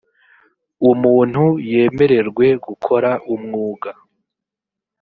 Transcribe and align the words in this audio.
umuntu 0.91 1.43
yemererwe 1.71 2.45
gukora 2.65 3.09
umwuga 3.33 3.89